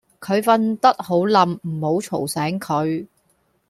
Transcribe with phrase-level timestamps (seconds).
[0.19, 3.05] 佢瞓得好稔唔好嘈醒佢